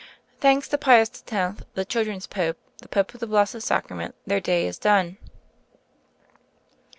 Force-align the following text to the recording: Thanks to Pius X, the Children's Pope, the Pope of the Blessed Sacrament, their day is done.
Thanks 0.39 0.67
to 0.69 0.79
Pius 0.79 1.23
X, 1.31 1.61
the 1.75 1.85
Children's 1.85 2.25
Pope, 2.25 2.57
the 2.79 2.87
Pope 2.87 3.13
of 3.13 3.19
the 3.19 3.27
Blessed 3.27 3.61
Sacrament, 3.61 4.15
their 4.25 4.39
day 4.39 4.65
is 4.65 4.79
done. 4.79 5.19